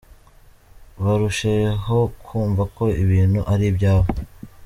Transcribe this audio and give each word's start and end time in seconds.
barusheho 1.03 1.97
kumva 2.25 2.63
ko 2.75 2.85
ibintu 3.03 3.39
ari 3.53 3.63
ibyabo. 3.71 4.09